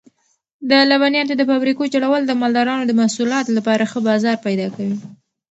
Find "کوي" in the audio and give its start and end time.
4.75-4.97